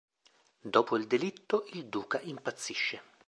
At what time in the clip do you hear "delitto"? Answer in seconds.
1.05-1.67